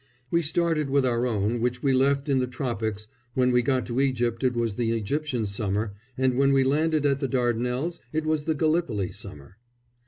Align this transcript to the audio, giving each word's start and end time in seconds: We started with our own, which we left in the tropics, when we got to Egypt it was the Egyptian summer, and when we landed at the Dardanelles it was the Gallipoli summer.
We 0.31 0.41
started 0.41 0.89
with 0.89 1.05
our 1.05 1.27
own, 1.27 1.59
which 1.61 1.83
we 1.83 1.93
left 1.93 2.27
in 2.27 2.39
the 2.39 2.47
tropics, 2.47 3.07
when 3.35 3.51
we 3.51 3.61
got 3.61 3.85
to 3.85 4.01
Egypt 4.01 4.43
it 4.43 4.55
was 4.55 4.73
the 4.73 4.97
Egyptian 4.97 5.45
summer, 5.45 5.93
and 6.17 6.35
when 6.39 6.51
we 6.53 6.63
landed 6.63 7.05
at 7.05 7.19
the 7.19 7.27
Dardanelles 7.27 7.99
it 8.11 8.25
was 8.25 8.45
the 8.45 8.55
Gallipoli 8.55 9.11
summer. 9.11 9.57